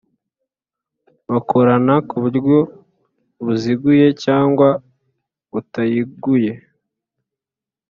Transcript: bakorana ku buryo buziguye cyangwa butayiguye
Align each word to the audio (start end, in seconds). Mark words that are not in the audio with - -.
bakorana 1.31 1.95
ku 2.09 2.15
buryo 2.23 2.57
buziguye 3.43 4.07
cyangwa 4.23 4.67
butayiguye 5.51 6.53